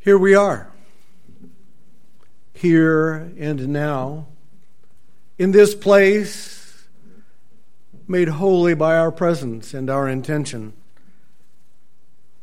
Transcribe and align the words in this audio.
Here 0.00 0.16
we 0.16 0.34
are, 0.34 0.70
here 2.54 3.32
and 3.38 3.68
now, 3.68 4.28
in 5.38 5.50
this 5.50 5.74
place, 5.74 6.86
made 8.06 8.28
holy 8.28 8.74
by 8.74 8.96
our 8.96 9.10
presence 9.10 9.74
and 9.74 9.90
our 9.90 10.08
intention. 10.08 10.72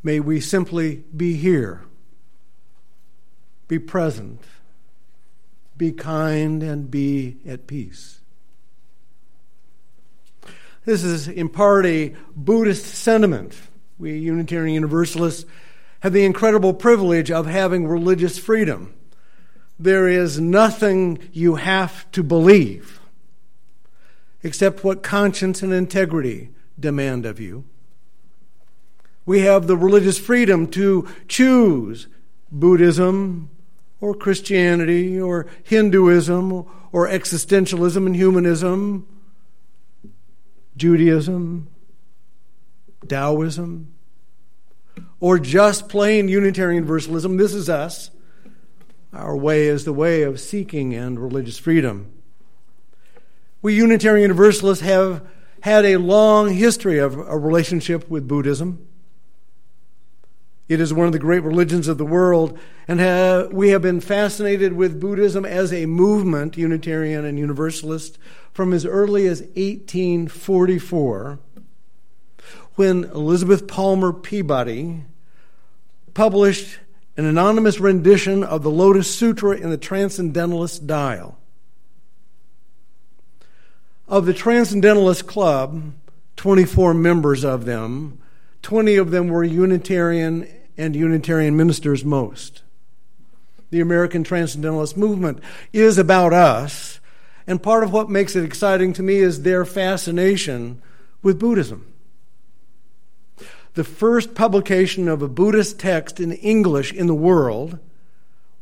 May 0.04 0.20
we 0.20 0.42
simply 0.42 1.04
be 1.16 1.36
here, 1.36 1.82
be 3.68 3.80
present, 3.80 4.42
be 5.78 5.92
kind, 5.92 6.62
and 6.62 6.92
be 6.92 7.38
at 7.48 7.68
peace. 7.68 8.20
This 10.84 11.04
is 11.04 11.28
in 11.28 11.50
part 11.50 11.86
a 11.86 12.16
Buddhist 12.36 12.86
sentiment. 12.86 13.56
We 13.98 14.18
Unitarian 14.18 14.76
Universalists 14.76 15.46
have 16.06 16.14
the 16.14 16.24
incredible 16.24 16.72
privilege 16.72 17.32
of 17.32 17.48
having 17.48 17.88
religious 17.88 18.38
freedom. 18.38 18.94
There 19.80 20.08
is 20.08 20.40
nothing 20.40 21.18
you 21.34 21.56
have 21.56 22.12
to 22.12 22.22
believe 22.22 23.00
except 24.44 24.84
what 24.84 25.02
conscience 25.02 25.64
and 25.64 25.74
integrity 25.74 26.52
demand 26.80 27.26
of 27.26 27.40
you. 27.40 27.64
We 29.26 29.40
have 29.40 29.66
the 29.66 29.76
religious 29.76 30.20
freedom 30.20 30.68
to 30.74 31.08
choose 31.28 32.08
Buddhism 32.52 33.50
or 34.00 34.14
Christianity 34.14 35.20
or 35.20 35.48
Hinduism 35.64 36.52
or 36.92 37.08
existentialism 37.08 38.06
and 38.06 38.16
humanism, 38.16 39.08
Judaism, 40.78 41.68
Taoism, 43.08 43.95
or 45.20 45.40
just 45.40 45.90
plain 45.90 46.28
Unitarian 46.28 46.84
Universalism. 46.84 47.38
This 47.38 47.54
is 47.54 47.70
us. 47.70 48.12
Our 49.14 49.36
way 49.36 49.68
is 49.68 49.86
the 49.86 49.94
way 49.94 50.24
of 50.24 50.40
seeking 50.40 50.94
and 50.94 51.20
religious 51.20 51.58
freedom. 51.58 52.12
We 53.62 53.76
Unitarian 53.76 54.24
Universalists 54.24 54.84
have 54.84 55.26
had 55.62 55.86
a 55.86 55.98
long 55.98 56.54
history 56.54 57.00
of 57.00 57.18
a 57.18 57.38
relationship 57.38 58.10
with 58.10 58.28
Buddhism. 58.28 58.86
It 60.68 60.82
is 60.82 60.94
one 60.94 61.08
of 61.08 61.14
the 61.14 61.20
great 61.20 61.44
religions 61.44 61.88
of 61.88 61.98
the 61.98 62.06
world, 62.06 62.60
and 62.88 63.00
have, 63.00 63.54
we 63.54 63.70
have 63.70 63.82
been 63.82 64.02
fascinated 64.02 64.74
with 64.74 65.00
Buddhism 65.00 65.46
as 65.46 65.72
a 65.72 65.86
movement, 65.86 66.58
Unitarian 66.58 67.24
and 67.24 67.40
Universalist, 67.40 68.18
from 68.52 68.74
as 68.74 68.86
early 68.86 69.28
as 69.28 69.42
1844 69.42 71.40
when 72.76 73.06
Elizabeth 73.06 73.68
Palmer 73.68 74.12
Peabody 74.12 75.04
published 76.14 76.80
an 77.18 77.26
anonymous 77.26 77.80
rendition 77.80 78.44
of 78.44 78.64
the 78.64 78.70
Lotus 78.70 79.14
Sutra 79.14 79.56
in 79.56 79.70
the 79.70 79.78
Transcendentalist 79.78 80.86
Dial. 80.86 81.38
Of 84.08 84.26
the 84.26 84.34
Transcendentalist 84.34 85.26
Club, 85.26 85.94
24 86.36 86.94
members 86.94 87.46
of 87.46 87.66
them, 87.66 88.20
20 88.62 88.98
of 88.98 89.12
them 89.12 89.30
were 89.30 89.44
Unitarian 89.44 90.48
and 90.78 90.96
Unitarian 90.96 91.56
ministers 91.56 92.04
most. 92.04 92.64
The 93.70 93.80
American 93.80 94.24
Transcendentalist 94.24 94.98
movement 94.98 95.40
is 95.72 95.98
about 95.98 96.34
us, 96.34 97.00
and 97.48 97.64
part 97.64 97.84
of 97.84 97.94
what 97.94 98.10
makes 98.10 98.36
it 98.36 98.44
exciting 98.44 98.92
to 98.94 99.04
me 99.04 99.16
is 99.16 99.42
their 99.42 99.64
fascination 99.64 100.82
with 101.22 101.40
Buddhism 101.40 101.95
the 103.76 103.84
first 103.84 104.34
publication 104.34 105.08
of 105.08 105.22
a 105.22 105.28
Buddhist 105.28 105.80
text 105.80 106.20
in 106.20 106.32
English 106.32 106.94
in 106.94 107.08
the 107.08 107.14
world 107.14 107.78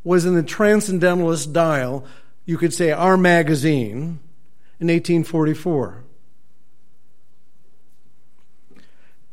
was 0.03 0.25
in 0.25 0.35
the 0.35 0.43
Transcendentalist 0.43 1.53
Dial, 1.53 2.03
you 2.45 2.57
could 2.57 2.73
say 2.73 2.91
our 2.91 3.15
magazine, 3.15 4.19
in 4.79 4.87
1844. 4.87 6.03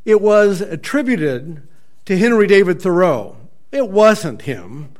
It 0.04 0.20
was 0.20 0.60
attributed 0.60 1.66
to 2.04 2.16
Henry 2.16 2.46
David 2.46 2.80
Thoreau. 2.80 3.36
It 3.72 3.88
wasn't 3.88 4.42
him. 4.42 4.92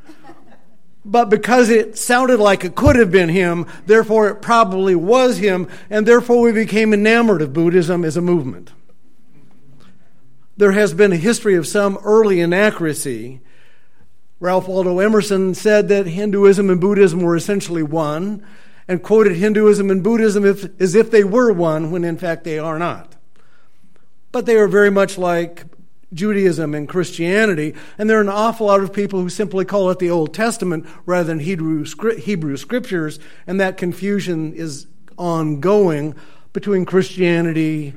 But 1.05 1.31
because 1.31 1.71
it 1.71 1.97
sounded 1.97 2.41
like 2.41 2.65
it 2.65 2.75
could 2.75 2.97
have 2.97 3.11
been 3.11 3.29
him, 3.29 3.67
therefore 3.87 4.29
it 4.29 4.43
probably 4.43 4.95
was 4.95 5.39
him, 5.39 5.69
and 5.89 6.07
therefore 6.07 6.41
we 6.41 6.53
became 6.53 6.93
enamored 6.93 7.43
of 7.43 7.53
Buddhism 7.53 8.05
as 8.05 8.17
a 8.17 8.23
movement 8.23 8.73
there 10.61 10.73
has 10.73 10.93
been 10.93 11.11
a 11.11 11.17
history 11.17 11.57
of 11.57 11.67
some 11.67 11.99
early 12.05 12.39
inaccuracy. 12.39 13.41
Ralph 14.41 14.69
Waldo 14.69 14.99
Emerson 14.99 15.55
said 15.55 15.89
that 15.89 16.07
Hinduism 16.07 16.69
and 16.69 16.79
Buddhism 16.79 17.23
were 17.23 17.35
essentially 17.35 17.83
one, 17.83 18.47
and 18.87 19.03
quoted 19.03 19.37
Hinduism 19.37 19.91
and 19.91 20.03
Buddhism 20.03 20.45
if, 20.45 20.69
as 20.79 20.95
if 20.95 21.11
they 21.11 21.25
were 21.25 21.51
one, 21.51 21.91
when 21.91 22.05
in 22.05 22.19
fact 22.19 22.45
they 22.45 22.59
are 22.59 22.79
not. 22.79 23.17
But 24.33 24.45
they 24.45 24.57
are 24.57 24.69
very 24.69 24.91
much 24.91 25.17
like 25.17 25.65
Judaism 26.13 26.75
and 26.75 26.87
Christianity, 26.87 27.75
and 27.97 28.11
there 28.11 28.19
are 28.19 28.23
an 28.23 28.29
awful 28.29 28.67
lot 28.67 28.83
of 28.83 28.93
people 28.93 29.23
who 29.23 29.31
simply 29.31 29.65
call 29.65 29.89
it 29.89 29.99
the 29.99 30.11
Old 30.11 30.35
Testament 30.35 30.87
rather 31.07 31.25
than 31.25 31.39
Hebrew, 31.39 31.87
Hebrew 32.19 32.59
scriptures, 32.59 33.19
and 33.47 33.59
that 33.61 33.79
confusion 33.79 34.53
is 34.53 34.89
ongoing 35.17 36.15
between 36.53 36.85
Christianity 36.85 37.95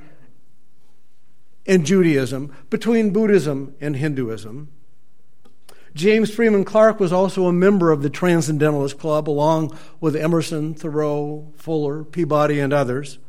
and 1.66 1.86
Judaism, 1.86 2.54
between 2.70 3.12
Buddhism 3.12 3.76
and 3.80 3.96
Hinduism. 3.96 4.70
James 5.94 6.34
Freeman 6.34 6.66
Clarke 6.66 7.00
was 7.00 7.14
also 7.14 7.46
a 7.46 7.54
member 7.54 7.92
of 7.92 8.02
the 8.02 8.10
Transcendentalist 8.10 8.98
Club, 8.98 9.30
along 9.30 9.78
with 10.00 10.16
Emerson, 10.16 10.74
Thoreau, 10.74 11.54
Fuller, 11.56 12.04
Peabody, 12.04 12.60
and 12.60 12.74
others. 12.74 13.20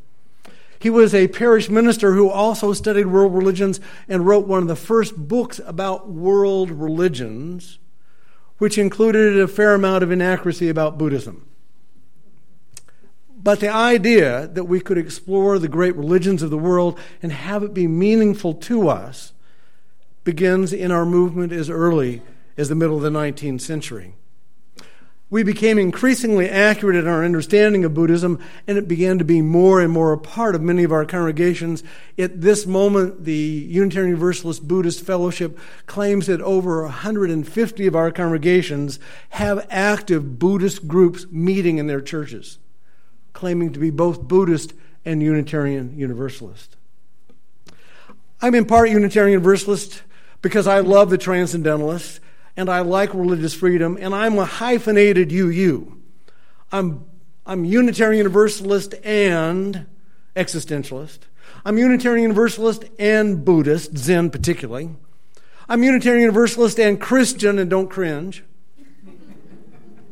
He 0.78 0.90
was 0.90 1.14
a 1.14 1.28
parish 1.28 1.68
minister 1.68 2.12
who 2.12 2.28
also 2.28 2.72
studied 2.72 3.06
world 3.06 3.34
religions 3.34 3.80
and 4.08 4.26
wrote 4.26 4.46
one 4.46 4.62
of 4.62 4.68
the 4.68 4.76
first 4.76 5.16
books 5.16 5.60
about 5.64 6.10
world 6.10 6.70
religions, 6.70 7.78
which 8.58 8.78
included 8.78 9.38
a 9.38 9.48
fair 9.48 9.74
amount 9.74 10.02
of 10.02 10.10
inaccuracy 10.10 10.68
about 10.68 10.98
Buddhism. 10.98 11.46
But 13.44 13.60
the 13.60 13.69
idea 13.69 14.49
that 14.49 14.65
we 14.65 14.81
could 14.81 14.97
explore 14.97 15.59
the 15.59 15.69
great 15.69 15.94
religions 15.97 16.43
of 16.43 16.49
the 16.49 16.56
world 16.56 16.99
and 17.22 17.31
have 17.31 17.62
it 17.62 17.75
be 17.75 17.87
meaningful 17.87 18.55
to 18.55 18.88
us 18.88 19.34
begins 20.25 20.72
in 20.72 20.91
our 20.91 21.05
movement 21.05 21.53
as 21.53 21.69
early 21.69 22.22
as 22.56 22.71
the 22.71 22.75
middle 22.75 22.97
of 22.97 23.03
the 23.03 23.10
19th 23.10 23.60
century. 23.60 24.15
We 25.28 25.43
became 25.43 25.78
increasingly 25.78 26.49
accurate 26.49 26.97
in 26.97 27.06
our 27.06 27.22
understanding 27.22 27.84
of 27.84 27.93
Buddhism, 27.93 28.38
and 28.66 28.78
it 28.78 28.88
began 28.88 29.19
to 29.19 29.25
be 29.25 29.43
more 29.43 29.81
and 29.81 29.93
more 29.93 30.12
a 30.12 30.19
part 30.19 30.55
of 30.55 30.62
many 30.62 30.84
of 30.84 30.93
our 30.93 31.05
congregations. 31.05 31.82
At 32.16 32.41
this 32.41 32.65
moment, 32.66 33.25
the 33.25 33.32
Unitarian 33.32 34.11
Universalist 34.11 34.66
Buddhist 34.66 35.05
Fellowship 35.05 35.59
claims 35.84 36.28
that 36.28 36.41
over 36.41 36.84
150 36.84 37.87
of 37.87 37.97
our 37.97 38.11
congregations 38.11 38.99
have 39.31 39.66
active 39.69 40.38
Buddhist 40.38 40.88
groups 40.88 41.26
meeting 41.31 41.76
in 41.76 41.88
their 41.88 42.00
churches 42.00 42.59
claiming 43.44 43.75
to 43.75 43.78
be 43.78 43.91
both 43.91 44.22
Buddhist 44.22 44.72
and 45.05 45.22
Unitarian 45.22 45.99
Universalist. 45.99 46.78
I'm 48.41 48.55
in 48.55 48.65
part 48.65 48.88
Unitarian 48.88 49.32
Universalist 49.32 50.03
because 50.41 50.66
I 50.66 50.78
love 50.78 51.10
the 51.10 51.19
Transcendentalists 51.19 52.21
and 52.56 52.71
I 52.71 52.81
like 52.81 53.12
religious 53.12 53.53
freedom, 53.53 53.99
and 54.00 54.15
I'm 54.15 54.38
a 54.38 54.47
hyphenated 54.47 55.31
UU. 55.31 55.94
I'm, 56.72 57.05
I'm 57.44 57.66
Unitarian 57.66 58.16
Universalist 58.16 58.94
and 59.05 59.84
existentialist. 60.34 61.19
I'm 61.66 61.76
Unitarian 61.76 62.22
Universalist 62.22 62.84
and 62.99 63.44
Buddhist, 63.44 63.99
Zen 63.99 64.31
particularly. 64.31 64.88
I'm 65.69 65.82
Unitarian 65.82 66.22
Universalist 66.22 66.81
and 66.81 66.99
Christian, 66.99 67.58
and 67.58 67.69
don't 67.69 67.90
cringe, 67.90 68.43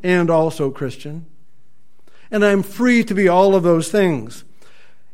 and 0.03 0.29
also 0.29 0.71
Christian 0.71 1.25
and 2.33 2.45
I'm 2.45 2.63
free 2.63 3.05
to 3.05 3.15
be 3.15 3.29
all 3.29 3.55
of 3.55 3.63
those 3.63 3.91
things. 3.91 4.45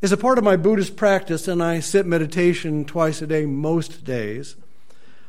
As 0.01 0.13
a 0.13 0.17
part 0.17 0.39
of 0.39 0.45
my 0.45 0.57
Buddhist 0.57 0.97
practice, 0.97 1.49
and 1.49 1.61
I 1.61 1.81
sit 1.81 2.07
meditation 2.07 2.85
twice 2.85 3.21
a 3.21 3.27
day 3.27 3.45
most 3.45 4.05
days, 4.05 4.55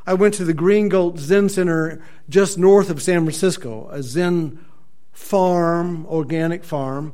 I 0.06 0.14
went 0.14 0.36
to 0.36 0.46
the 0.46 0.54
Green 0.54 0.88
Gulch 0.88 1.18
Zen 1.18 1.50
Center 1.50 2.02
just 2.30 2.60
north 2.60 2.92
of 2.92 3.02
San 3.02 3.24
Francisco, 3.24 3.90
a 3.92 4.04
Zen 4.04 4.64
farm, 5.12 6.06
organic 6.06 6.64
farm, 6.64 7.14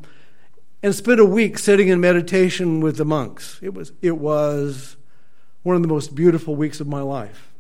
and 0.84 0.94
spent 0.94 1.22
a 1.22 1.26
week 1.26 1.58
sitting 1.58 1.88
in 1.88 2.02
meditation 2.02 2.82
with 2.82 2.98
the 2.98 3.06
monks. 3.06 3.60
It 3.62 3.74
was, 3.74 3.94
it 4.02 4.18
was 4.18 4.98
one 5.64 5.78
of 5.78 5.82
the 5.82 5.88
most 5.88 6.14
beautiful 6.14 6.54
weeks 6.56 6.82
of 6.82 6.88
my 6.88 7.02
life. 7.02 7.54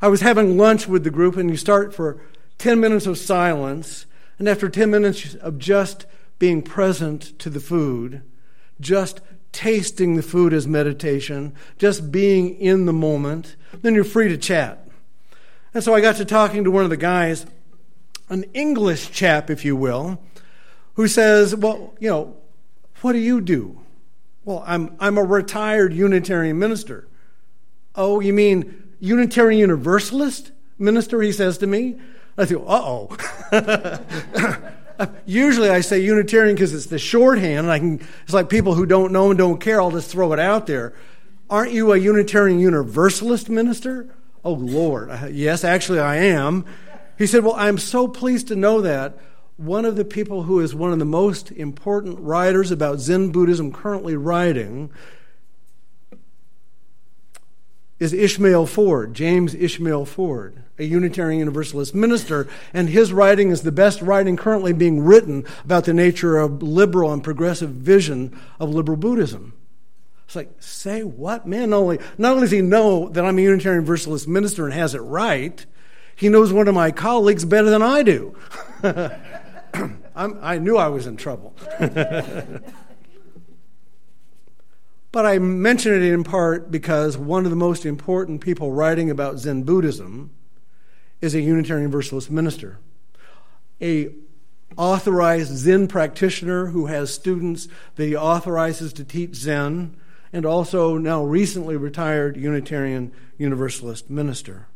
I 0.00 0.06
was 0.06 0.20
having 0.20 0.56
lunch 0.56 0.86
with 0.86 1.02
the 1.02 1.10
group, 1.10 1.36
and 1.36 1.50
you 1.50 1.56
start 1.56 1.92
for 1.92 2.22
10 2.58 2.78
minutes 2.78 3.06
of 3.06 3.18
silence, 3.18 4.06
and 4.42 4.48
after 4.48 4.68
10 4.68 4.90
minutes 4.90 5.36
of 5.36 5.56
just 5.56 6.04
being 6.40 6.62
present 6.62 7.38
to 7.38 7.48
the 7.48 7.60
food, 7.60 8.22
just 8.80 9.20
tasting 9.52 10.16
the 10.16 10.22
food 10.24 10.52
as 10.52 10.66
meditation, 10.66 11.54
just 11.78 12.10
being 12.10 12.56
in 12.56 12.84
the 12.84 12.92
moment, 12.92 13.54
then 13.82 13.94
you're 13.94 14.02
free 14.02 14.26
to 14.26 14.36
chat. 14.36 14.88
And 15.72 15.84
so 15.84 15.94
I 15.94 16.00
got 16.00 16.16
to 16.16 16.24
talking 16.24 16.64
to 16.64 16.72
one 16.72 16.82
of 16.82 16.90
the 16.90 16.96
guys, 16.96 17.46
an 18.28 18.42
English 18.52 19.12
chap, 19.12 19.48
if 19.48 19.64
you 19.64 19.76
will, 19.76 20.20
who 20.94 21.06
says, 21.06 21.54
Well, 21.54 21.94
you 22.00 22.10
know, 22.10 22.36
what 23.00 23.12
do 23.12 23.20
you 23.20 23.40
do? 23.40 23.78
Well, 24.44 24.64
I'm, 24.66 24.96
I'm 24.98 25.18
a 25.18 25.22
retired 25.22 25.94
Unitarian 25.94 26.58
minister. 26.58 27.06
Oh, 27.94 28.18
you 28.18 28.32
mean 28.32 28.92
Unitarian 28.98 29.60
Universalist 29.60 30.50
minister? 30.78 31.22
He 31.22 31.30
says 31.30 31.58
to 31.58 31.68
me. 31.68 32.00
I 32.36 32.44
think, 32.44 32.62
uh 32.66 32.82
oh. 32.84 33.16
Usually 35.26 35.68
I 35.68 35.80
say 35.80 36.00
Unitarian 36.00 36.54
because 36.54 36.74
it's 36.74 36.86
the 36.86 36.98
shorthand. 36.98 37.66
and 37.66 37.70
I 37.70 37.78
can, 37.78 38.00
it's 38.24 38.32
like 38.32 38.48
people 38.48 38.74
who 38.74 38.86
don't 38.86 39.12
know 39.12 39.30
and 39.30 39.38
don't 39.38 39.60
care, 39.60 39.80
I'll 39.80 39.90
just 39.90 40.10
throw 40.10 40.32
it 40.32 40.38
out 40.38 40.66
there. 40.66 40.94
Aren't 41.50 41.72
you 41.72 41.92
a 41.92 41.98
Unitarian 41.98 42.58
Universalist 42.58 43.50
minister? 43.50 44.08
Oh, 44.44 44.54
Lord. 44.54 45.10
Yes, 45.30 45.64
actually 45.64 46.00
I 46.00 46.16
am. 46.16 46.64
He 47.18 47.26
said, 47.26 47.44
Well, 47.44 47.54
I'm 47.56 47.78
so 47.78 48.08
pleased 48.08 48.48
to 48.48 48.56
know 48.56 48.80
that. 48.80 49.18
One 49.58 49.84
of 49.84 49.96
the 49.96 50.04
people 50.04 50.44
who 50.44 50.60
is 50.60 50.74
one 50.74 50.92
of 50.92 50.98
the 50.98 51.04
most 51.04 51.52
important 51.52 52.18
writers 52.18 52.70
about 52.70 53.00
Zen 53.00 53.30
Buddhism 53.30 53.70
currently 53.70 54.16
writing 54.16 54.90
is 58.02 58.12
Ishmael 58.12 58.66
Ford, 58.66 59.14
James 59.14 59.54
Ishmael 59.54 60.06
Ford, 60.06 60.64
a 60.76 60.82
Unitarian 60.82 61.38
Universalist 61.38 61.94
minister, 61.94 62.48
and 62.74 62.88
his 62.88 63.12
writing 63.12 63.50
is 63.50 63.62
the 63.62 63.70
best 63.70 64.02
writing 64.02 64.36
currently 64.36 64.72
being 64.72 65.04
written 65.04 65.44
about 65.64 65.84
the 65.84 65.94
nature 65.94 66.36
of 66.36 66.64
liberal 66.64 67.12
and 67.12 67.22
progressive 67.22 67.70
vision 67.70 68.36
of 68.58 68.70
liberal 68.70 68.96
Buddhism. 68.96 69.52
It's 70.24 70.34
like, 70.34 70.50
say 70.58 71.04
what? 71.04 71.46
Man, 71.46 71.70
not 71.70 71.76
only, 71.76 72.00
not 72.18 72.32
only 72.32 72.40
does 72.40 72.50
he 72.50 72.60
know 72.60 73.08
that 73.10 73.24
I'm 73.24 73.38
a 73.38 73.42
Unitarian 73.42 73.82
Universalist 73.82 74.26
minister 74.26 74.64
and 74.64 74.74
has 74.74 74.96
it 74.96 75.00
right, 75.00 75.64
he 76.16 76.28
knows 76.28 76.52
one 76.52 76.66
of 76.66 76.74
my 76.74 76.90
colleagues 76.90 77.44
better 77.44 77.70
than 77.70 77.82
I 77.82 78.02
do. 78.02 78.36
i 80.16 80.58
knew 80.58 80.76
I 80.76 80.88
was 80.88 81.06
in 81.06 81.16
trouble. 81.16 81.54
But 85.12 85.26
I 85.26 85.38
mention 85.38 85.92
it 85.92 86.02
in 86.02 86.24
part 86.24 86.70
because 86.70 87.18
one 87.18 87.44
of 87.44 87.50
the 87.50 87.56
most 87.56 87.84
important 87.84 88.40
people 88.40 88.72
writing 88.72 89.10
about 89.10 89.38
Zen 89.38 89.62
Buddhism 89.62 90.30
is 91.20 91.34
a 91.34 91.40
Unitarian 91.40 91.82
Universalist 91.82 92.30
minister, 92.30 92.78
a 93.80 94.08
authorized 94.78 95.54
Zen 95.54 95.86
practitioner 95.86 96.66
who 96.66 96.86
has 96.86 97.12
students 97.12 97.68
that 97.96 98.06
he 98.06 98.16
authorizes 98.16 98.94
to 98.94 99.04
teach 99.04 99.34
Zen, 99.34 99.94
and 100.32 100.46
also 100.46 100.96
now 100.96 101.22
recently 101.22 101.76
retired 101.76 102.38
Unitarian 102.38 103.12
Universalist 103.36 104.08
minister. 104.08 104.66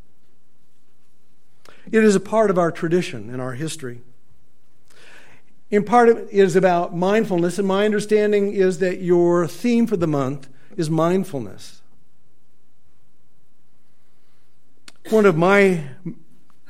It 1.90 2.04
is 2.04 2.14
a 2.14 2.20
part 2.20 2.50
of 2.50 2.58
our 2.58 2.70
tradition 2.70 3.30
and 3.30 3.40
our 3.40 3.54
history. 3.54 4.02
In 5.70 5.84
part, 5.84 6.08
it 6.08 6.28
is 6.30 6.54
about 6.54 6.96
mindfulness, 6.96 7.58
and 7.58 7.66
my 7.66 7.84
understanding 7.84 8.52
is 8.52 8.78
that 8.78 9.00
your 9.00 9.48
theme 9.48 9.86
for 9.86 9.96
the 9.96 10.06
month 10.06 10.48
is 10.76 10.88
mindfulness. 10.88 11.82
One 15.10 15.26
of 15.26 15.36
my 15.36 15.84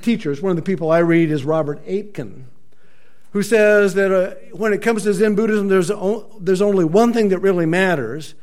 teachers, 0.03 0.41
one 0.41 0.51
of 0.51 0.57
the 0.57 0.63
people 0.63 0.91
I 0.91 0.99
read, 0.99 1.31
is 1.31 1.45
Robert 1.45 1.83
Aitken, 1.87 2.47
who 3.33 3.43
says 3.43 3.95
that 3.95 4.13
uh, 4.13 4.35
when 4.53 4.73
it 4.73 4.81
comes 4.81 5.03
to 5.03 5.13
Zen 5.13 5.35
Buddhism, 5.35 5.69
there's, 5.69 5.91
o- 5.91 6.35
there's 6.41 6.63
only 6.63 6.85
one 6.85 7.13
thing 7.13 7.29
that 7.29 7.39
really 7.39 7.67
matters 7.67 8.35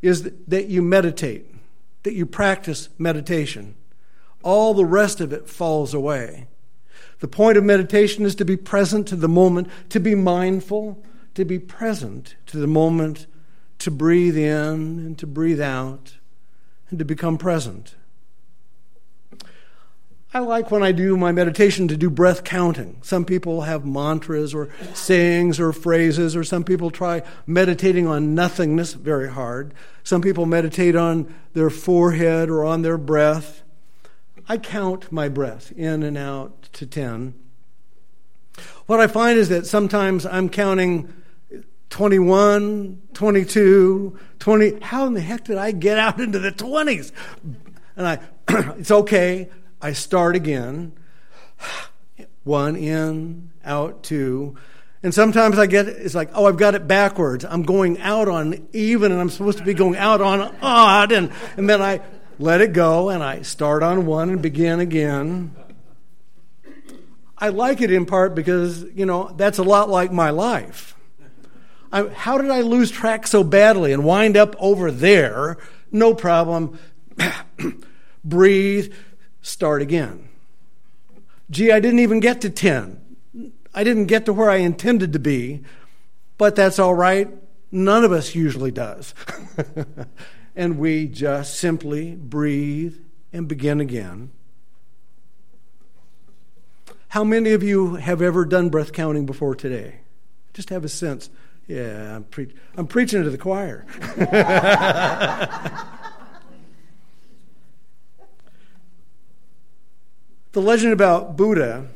is 0.00 0.32
that 0.48 0.66
you 0.66 0.82
meditate, 0.82 1.46
that 2.02 2.14
you 2.14 2.26
practice 2.26 2.88
meditation. 2.98 3.76
All 4.42 4.74
the 4.74 4.84
rest 4.84 5.20
of 5.20 5.32
it 5.32 5.48
falls 5.48 5.94
away. 5.94 6.48
The 7.22 7.28
point 7.28 7.56
of 7.56 7.62
meditation 7.62 8.24
is 8.26 8.34
to 8.34 8.44
be 8.44 8.56
present 8.56 9.06
to 9.06 9.14
the 9.14 9.28
moment, 9.28 9.68
to 9.90 10.00
be 10.00 10.16
mindful, 10.16 11.00
to 11.34 11.44
be 11.44 11.56
present 11.60 12.34
to 12.46 12.56
the 12.56 12.66
moment, 12.66 13.28
to 13.78 13.92
breathe 13.92 14.36
in 14.36 14.98
and 14.98 15.16
to 15.20 15.28
breathe 15.28 15.60
out, 15.60 16.18
and 16.90 16.98
to 16.98 17.04
become 17.04 17.38
present. 17.38 17.94
I 20.34 20.40
like 20.40 20.72
when 20.72 20.82
I 20.82 20.90
do 20.90 21.16
my 21.16 21.30
meditation 21.30 21.86
to 21.86 21.96
do 21.96 22.10
breath 22.10 22.42
counting. 22.42 22.96
Some 23.02 23.24
people 23.24 23.60
have 23.60 23.86
mantras 23.86 24.52
or 24.52 24.70
sayings 24.92 25.60
or 25.60 25.72
phrases, 25.72 26.34
or 26.34 26.42
some 26.42 26.64
people 26.64 26.90
try 26.90 27.22
meditating 27.46 28.08
on 28.08 28.34
nothingness 28.34 28.94
very 28.94 29.30
hard. 29.30 29.74
Some 30.02 30.22
people 30.22 30.44
meditate 30.44 30.96
on 30.96 31.32
their 31.52 31.70
forehead 31.70 32.50
or 32.50 32.64
on 32.64 32.82
their 32.82 32.98
breath. 32.98 33.61
I 34.48 34.58
count 34.58 35.12
my 35.12 35.28
breath 35.28 35.72
in 35.72 36.02
and 36.02 36.16
out 36.16 36.62
to 36.74 36.86
10. 36.86 37.34
What 38.86 39.00
I 39.00 39.06
find 39.06 39.38
is 39.38 39.48
that 39.48 39.66
sometimes 39.66 40.26
I'm 40.26 40.48
counting 40.48 41.12
21, 41.90 43.02
22, 43.14 44.18
20. 44.38 44.80
How 44.80 45.06
in 45.06 45.14
the 45.14 45.20
heck 45.20 45.44
did 45.44 45.58
I 45.58 45.72
get 45.72 45.98
out 45.98 46.20
into 46.20 46.38
the 46.38 46.52
20s? 46.52 47.12
And 47.96 48.06
I, 48.06 48.18
it's 48.78 48.90
okay. 48.90 49.48
I 49.80 49.92
start 49.92 50.36
again. 50.36 50.92
One 52.44 52.76
in, 52.76 53.50
out 53.64 54.02
two. 54.02 54.56
And 55.02 55.12
sometimes 55.12 55.58
I 55.58 55.66
get 55.66 55.88
it's 55.88 56.14
like, 56.14 56.30
oh, 56.32 56.46
I've 56.46 56.56
got 56.56 56.74
it 56.74 56.86
backwards. 56.86 57.44
I'm 57.44 57.62
going 57.62 58.00
out 58.00 58.28
on 58.28 58.68
even 58.72 59.10
and 59.10 59.20
I'm 59.20 59.30
supposed 59.30 59.58
to 59.58 59.64
be 59.64 59.74
going 59.74 59.96
out 59.96 60.20
on 60.20 60.54
odd. 60.62 61.12
And, 61.12 61.32
and 61.56 61.68
then 61.68 61.82
I 61.82 62.00
let 62.38 62.60
it 62.60 62.72
go 62.72 63.08
and 63.08 63.22
I 63.22 63.42
start 63.42 63.82
on 63.82 64.06
one 64.06 64.30
and 64.30 64.42
begin 64.42 64.80
again. 64.80 65.54
I 67.38 67.48
like 67.48 67.80
it 67.80 67.90
in 67.90 68.06
part 68.06 68.34
because, 68.34 68.84
you 68.94 69.04
know, 69.04 69.32
that's 69.36 69.58
a 69.58 69.62
lot 69.62 69.88
like 69.88 70.12
my 70.12 70.30
life. 70.30 70.94
I, 71.92 72.08
how 72.08 72.38
did 72.38 72.50
I 72.50 72.60
lose 72.60 72.90
track 72.90 73.26
so 73.26 73.44
badly 73.44 73.92
and 73.92 74.04
wind 74.04 74.36
up 74.36 74.54
over 74.58 74.90
there? 74.90 75.58
No 75.90 76.14
problem. 76.14 76.78
Breathe, 78.24 78.94
start 79.42 79.82
again. 79.82 80.28
Gee, 81.50 81.70
I 81.70 81.80
didn't 81.80 81.98
even 81.98 82.20
get 82.20 82.40
to 82.42 82.50
10. 82.50 83.00
I 83.74 83.84
didn't 83.84 84.06
get 84.06 84.24
to 84.26 84.32
where 84.32 84.48
I 84.48 84.56
intended 84.56 85.12
to 85.12 85.18
be, 85.18 85.62
but 86.38 86.56
that's 86.56 86.78
all 86.78 86.94
right. 86.94 87.28
None 87.70 88.04
of 88.04 88.12
us 88.12 88.34
usually 88.34 88.70
does. 88.70 89.14
and 90.54 90.78
we 90.78 91.06
just 91.06 91.58
simply 91.58 92.14
breathe 92.14 92.96
and 93.32 93.48
begin 93.48 93.80
again. 93.80 94.30
How 97.08 97.24
many 97.24 97.52
of 97.52 97.62
you 97.62 97.96
have 97.96 98.22
ever 98.22 98.44
done 98.44 98.70
breath 98.70 98.92
counting 98.92 99.26
before 99.26 99.54
today? 99.54 100.00
Just 100.54 100.70
have 100.70 100.84
a 100.84 100.88
sense. 100.88 101.30
Yeah, 101.66 102.16
I'm, 102.16 102.24
pre- 102.24 102.54
I'm 102.76 102.86
preaching 102.86 103.22
to 103.22 103.30
the 103.30 103.38
choir. 103.38 103.86
the 110.52 110.60
legend 110.60 110.92
about 110.92 111.36
Buddha 111.36 111.86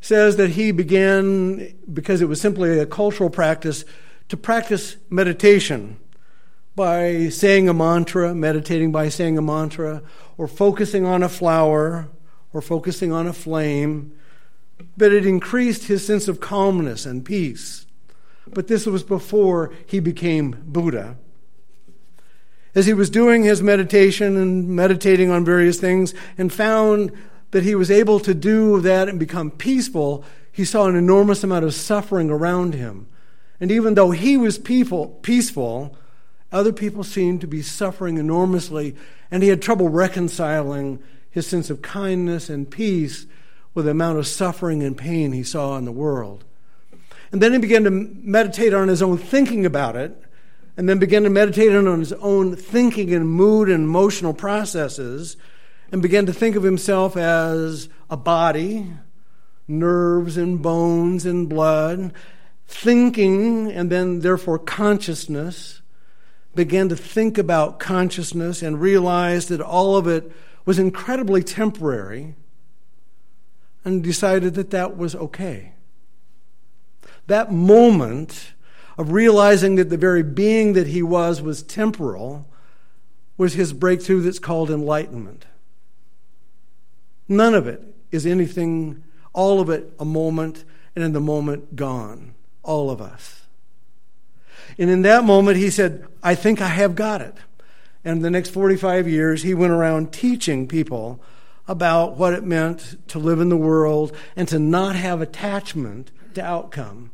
says 0.00 0.36
that 0.36 0.50
he 0.50 0.72
began, 0.72 1.74
because 1.92 2.20
it 2.20 2.26
was 2.26 2.40
simply 2.40 2.78
a 2.78 2.86
cultural 2.86 3.30
practice, 3.30 3.84
to 4.28 4.36
practice 4.36 4.96
meditation 5.10 5.98
by 6.74 7.28
saying 7.28 7.68
a 7.68 7.74
mantra, 7.74 8.34
meditating 8.34 8.92
by 8.92 9.08
saying 9.08 9.36
a 9.36 9.42
mantra, 9.42 10.02
or 10.38 10.48
focusing 10.48 11.04
on 11.04 11.22
a 11.22 11.28
flower, 11.28 12.08
or 12.52 12.62
focusing 12.62 13.12
on 13.12 13.26
a 13.26 13.32
flame 13.32 14.12
but 14.96 15.12
it 15.12 15.26
increased 15.26 15.84
his 15.84 16.06
sense 16.06 16.28
of 16.28 16.40
calmness 16.40 17.06
and 17.06 17.24
peace. 17.24 17.86
But 18.46 18.68
this 18.68 18.86
was 18.86 19.02
before 19.02 19.72
he 19.86 20.00
became 20.00 20.62
Buddha. 20.66 21.16
As 22.74 22.86
he 22.86 22.94
was 22.94 23.10
doing 23.10 23.44
his 23.44 23.62
meditation 23.62 24.36
and 24.36 24.68
meditating 24.68 25.30
on 25.30 25.44
various 25.44 25.78
things 25.78 26.14
and 26.38 26.52
found 26.52 27.12
that 27.50 27.64
he 27.64 27.74
was 27.74 27.90
able 27.90 28.18
to 28.20 28.32
do 28.32 28.80
that 28.80 29.08
and 29.08 29.18
become 29.18 29.50
peaceful, 29.50 30.24
he 30.50 30.64
saw 30.64 30.86
an 30.86 30.96
enormous 30.96 31.44
amount 31.44 31.64
of 31.64 31.74
suffering 31.74 32.30
around 32.30 32.74
him. 32.74 33.06
And 33.60 33.70
even 33.70 33.94
though 33.94 34.10
he 34.10 34.36
was 34.36 34.58
peaceful, 34.58 35.08
peaceful 35.22 35.96
other 36.52 36.72
people 36.72 37.02
seemed 37.02 37.40
to 37.40 37.46
be 37.46 37.62
suffering 37.62 38.18
enormously, 38.18 38.94
and 39.30 39.42
he 39.42 39.48
had 39.48 39.62
trouble 39.62 39.88
reconciling 39.88 41.02
his 41.30 41.46
sense 41.46 41.70
of 41.70 41.82
kindness 41.82 42.50
and 42.50 42.70
peace 42.70 43.26
with 43.74 43.86
the 43.86 43.90
amount 43.90 44.18
of 44.18 44.26
suffering 44.26 44.82
and 44.82 44.96
pain 44.96 45.32
he 45.32 45.42
saw 45.42 45.78
in 45.78 45.84
the 45.84 45.92
world. 45.92 46.44
And 47.32 47.40
then 47.40 47.52
he 47.52 47.58
began 47.58 47.84
to 47.84 47.90
meditate 47.90 48.74
on 48.74 48.88
his 48.88 49.02
own 49.02 49.16
thinking 49.16 49.64
about 49.64 49.96
it, 49.96 50.16
and 50.76 50.88
then 50.88 50.98
began 50.98 51.22
to 51.24 51.30
meditate 51.30 51.74
on 51.74 51.98
his 51.98 52.12
own 52.14 52.56
thinking 52.56 53.12
and 53.14 53.28
mood 53.28 53.68
and 53.68 53.84
emotional 53.84 54.34
processes, 54.34 55.36
and 55.90 56.02
began 56.02 56.26
to 56.26 56.32
think 56.32 56.56
of 56.56 56.62
himself 56.62 57.16
as 57.16 57.88
a 58.08 58.16
body, 58.16 58.90
nerves 59.68 60.36
and 60.36 60.62
bones 60.62 61.26
and 61.26 61.48
blood, 61.48 62.12
thinking, 62.66 63.70
and 63.70 63.90
then 63.90 64.20
therefore 64.20 64.58
consciousness. 64.58 65.81
Began 66.54 66.88
to 66.88 66.96
think 66.96 67.38
about 67.38 67.80
consciousness 67.80 68.62
and 68.62 68.80
realized 68.80 69.48
that 69.48 69.60
all 69.60 69.96
of 69.96 70.06
it 70.06 70.30
was 70.64 70.78
incredibly 70.78 71.42
temporary 71.42 72.34
and 73.84 74.02
decided 74.02 74.54
that 74.54 74.70
that 74.70 74.96
was 74.96 75.14
okay. 75.14 75.72
That 77.26 77.52
moment 77.52 78.52
of 78.98 79.12
realizing 79.12 79.76
that 79.76 79.90
the 79.90 79.96
very 79.96 80.22
being 80.22 80.74
that 80.74 80.88
he 80.88 81.02
was 81.02 81.40
was 81.40 81.62
temporal 81.62 82.48
was 83.36 83.54
his 83.54 83.72
breakthrough 83.72 84.20
that's 84.20 84.38
called 84.38 84.70
enlightenment. 84.70 85.46
None 87.28 87.54
of 87.54 87.66
it 87.66 87.82
is 88.10 88.26
anything, 88.26 89.02
all 89.32 89.60
of 89.60 89.70
it 89.70 89.92
a 89.98 90.04
moment, 90.04 90.64
and 90.94 91.04
in 91.04 91.12
the 91.12 91.20
moment 91.20 91.74
gone. 91.74 92.34
All 92.62 92.90
of 92.90 93.00
us. 93.00 93.41
And 94.78 94.90
in 94.90 95.02
that 95.02 95.24
moment, 95.24 95.56
he 95.58 95.70
said, 95.70 96.06
I 96.22 96.34
think 96.34 96.60
I 96.60 96.68
have 96.68 96.94
got 96.94 97.20
it. 97.20 97.34
And 98.04 98.24
the 98.24 98.30
next 98.30 98.50
45 98.50 99.08
years, 99.08 99.42
he 99.42 99.54
went 99.54 99.72
around 99.72 100.12
teaching 100.12 100.66
people 100.66 101.22
about 101.68 102.16
what 102.16 102.32
it 102.32 102.42
meant 102.42 102.96
to 103.08 103.18
live 103.18 103.40
in 103.40 103.48
the 103.48 103.56
world 103.56 104.16
and 104.34 104.48
to 104.48 104.58
not 104.58 104.96
have 104.96 105.20
attachment 105.20 106.10
to 106.34 106.44
outcome, 106.44 107.10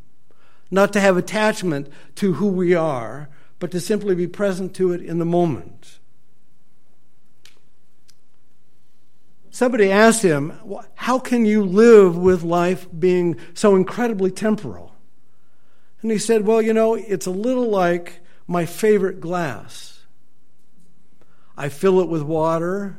not 0.70 0.92
to 0.94 1.00
have 1.00 1.16
attachment 1.16 1.88
to 2.14 2.34
who 2.34 2.48
we 2.48 2.74
are, 2.74 3.28
but 3.58 3.70
to 3.72 3.80
simply 3.80 4.14
be 4.14 4.26
present 4.26 4.74
to 4.74 4.92
it 4.92 5.02
in 5.02 5.18
the 5.18 5.24
moment. 5.24 5.98
Somebody 9.50 9.90
asked 9.90 10.22
him, 10.22 10.52
How 10.94 11.18
can 11.18 11.44
you 11.44 11.64
live 11.64 12.16
with 12.16 12.42
life 12.44 12.86
being 12.96 13.36
so 13.54 13.74
incredibly 13.74 14.30
temporal? 14.30 14.94
And 16.02 16.10
he 16.10 16.18
said, 16.18 16.46
Well, 16.46 16.62
you 16.62 16.72
know, 16.72 16.94
it's 16.94 17.26
a 17.26 17.30
little 17.30 17.68
like 17.68 18.20
my 18.46 18.66
favorite 18.66 19.20
glass. 19.20 20.00
I 21.56 21.68
fill 21.68 22.00
it 22.00 22.08
with 22.08 22.22
water 22.22 22.98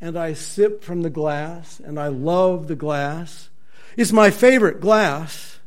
and 0.00 0.16
I 0.16 0.34
sip 0.34 0.84
from 0.84 1.02
the 1.02 1.10
glass 1.10 1.80
and 1.80 1.98
I 1.98 2.08
love 2.08 2.68
the 2.68 2.76
glass. 2.76 3.50
It's 3.96 4.12
my 4.12 4.30
favorite 4.30 4.80
glass, 4.80 5.58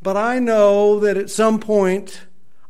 but 0.00 0.16
I 0.16 0.38
know 0.38 1.00
that 1.00 1.16
at 1.16 1.30
some 1.30 1.58
point 1.58 2.22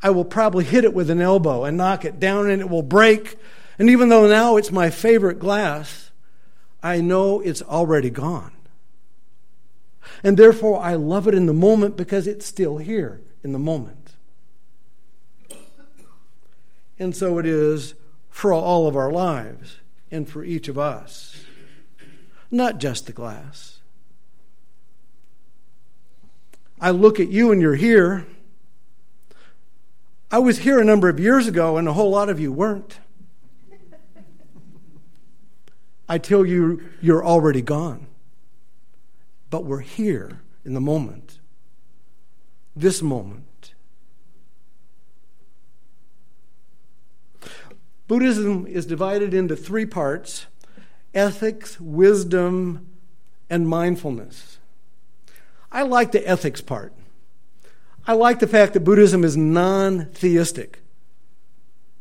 I 0.02 0.10
will 0.10 0.24
probably 0.24 0.64
hit 0.64 0.84
it 0.84 0.94
with 0.94 1.10
an 1.10 1.20
elbow 1.20 1.64
and 1.64 1.76
knock 1.76 2.04
it 2.04 2.18
down 2.18 2.48
and 2.48 2.62
it 2.62 2.70
will 2.70 2.82
break. 2.82 3.36
And 3.78 3.90
even 3.90 4.08
though 4.08 4.26
now 4.26 4.56
it's 4.56 4.72
my 4.72 4.88
favorite 4.88 5.38
glass, 5.38 6.10
I 6.82 7.00
know 7.00 7.40
it's 7.40 7.62
already 7.62 8.10
gone. 8.10 8.53
And 10.22 10.36
therefore, 10.36 10.80
I 10.80 10.94
love 10.94 11.28
it 11.28 11.34
in 11.34 11.46
the 11.46 11.54
moment 11.54 11.96
because 11.96 12.26
it's 12.26 12.46
still 12.46 12.78
here 12.78 13.20
in 13.42 13.52
the 13.52 13.58
moment. 13.58 14.14
And 16.98 17.14
so 17.14 17.38
it 17.38 17.46
is 17.46 17.94
for 18.30 18.52
all 18.52 18.86
of 18.86 18.96
our 18.96 19.10
lives 19.10 19.78
and 20.10 20.28
for 20.28 20.44
each 20.44 20.68
of 20.68 20.78
us, 20.78 21.44
not 22.50 22.78
just 22.78 23.06
the 23.06 23.12
glass. 23.12 23.80
I 26.80 26.90
look 26.90 27.18
at 27.18 27.28
you 27.28 27.50
and 27.50 27.60
you're 27.60 27.74
here. 27.74 28.26
I 30.30 30.38
was 30.38 30.58
here 30.58 30.80
a 30.80 30.84
number 30.84 31.08
of 31.08 31.18
years 31.20 31.46
ago, 31.46 31.76
and 31.76 31.88
a 31.88 31.92
whole 31.92 32.10
lot 32.10 32.28
of 32.28 32.40
you 32.40 32.52
weren't. 32.52 32.98
I 36.08 36.18
tell 36.18 36.44
you, 36.44 36.82
you're 37.00 37.24
already 37.24 37.62
gone 37.62 38.06
but 39.54 39.64
we're 39.64 39.78
here 39.78 40.40
in 40.64 40.74
the 40.74 40.80
moment. 40.80 41.38
This 42.74 43.00
moment. 43.00 43.72
Buddhism 48.08 48.66
is 48.66 48.84
divided 48.84 49.32
into 49.32 49.54
three 49.54 49.86
parts 49.86 50.46
ethics, 51.14 51.78
wisdom, 51.78 52.88
and 53.48 53.68
mindfulness. 53.68 54.58
I 55.70 55.82
like 55.82 56.10
the 56.10 56.28
ethics 56.28 56.60
part. 56.60 56.92
I 58.08 58.14
like 58.14 58.40
the 58.40 58.48
fact 58.48 58.72
that 58.72 58.80
Buddhism 58.80 59.22
is 59.22 59.36
non 59.36 60.06
theistic. 60.06 60.80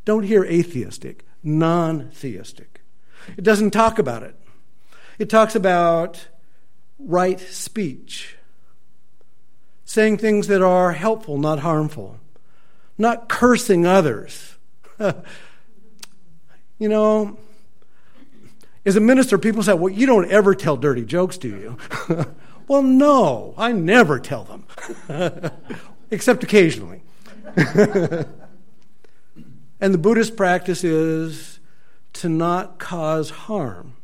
Don't 0.05 0.23
hear 0.23 0.43
atheistic, 0.43 1.23
non 1.43 2.09
theistic. 2.09 2.81
It 3.37 3.43
doesn't 3.43 3.69
talk 3.69 3.99
about 3.99 4.23
it. 4.23 4.35
It 5.19 5.29
talks 5.29 5.53
about 5.53 6.29
right 7.03 7.39
speech, 7.39 8.37
saying 9.85 10.17
things 10.17 10.47
that 10.47 10.61
are 10.61 10.93
helpful, 10.93 11.37
not 11.37 11.59
harmful, 11.59 12.19
not 12.97 13.29
cursing 13.29 13.85
others. 13.85 14.55
you 16.79 16.89
know, 16.89 17.37
as 18.85 18.95
a 18.95 18.99
minister, 18.99 19.37
people 19.37 19.63
say, 19.63 19.73
Well, 19.73 19.93
you 19.93 20.05
don't 20.05 20.29
ever 20.29 20.55
tell 20.55 20.77
dirty 20.77 21.05
jokes, 21.05 21.37
do 21.37 21.49
you? 21.49 21.77
well, 22.67 22.81
no, 22.81 23.53
I 23.57 23.71
never 23.71 24.19
tell 24.19 24.43
them, 24.43 24.65
except 26.11 26.43
occasionally. 26.43 27.01
and 27.55 28.27
the 29.93 29.97
Buddhist 29.97 30.35
practice 30.35 30.83
is 30.83 31.59
to 32.13 32.29
not 32.29 32.79
cause 32.79 33.29
harm. 33.29 33.95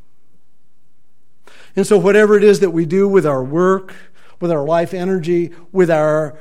And 1.76 1.86
so, 1.86 1.98
whatever 1.98 2.36
it 2.38 2.44
is 2.44 2.60
that 2.60 2.72
we 2.72 2.86
do 2.86 3.08
with 3.08 3.26
our 3.26 3.44
work, 3.44 3.94
with 4.40 4.52
our 4.52 4.64
life 4.64 4.94
energy, 4.94 5.52
with 5.72 5.90
our 5.90 6.40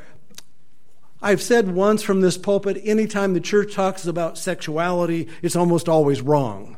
I've 1.20 1.42
said 1.42 1.72
once 1.74 2.02
from 2.02 2.20
this 2.20 2.38
pulpit 2.38 2.80
anytime 2.84 3.34
the 3.34 3.40
church 3.40 3.74
talks 3.74 4.06
about 4.06 4.38
sexuality, 4.38 5.28
it's 5.42 5.56
almost 5.56 5.88
always 5.88 6.20
wrong. 6.20 6.76